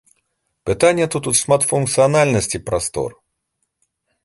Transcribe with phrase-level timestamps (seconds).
[0.69, 3.17] Пытанне тут у шматфункцыянальнасці прастор.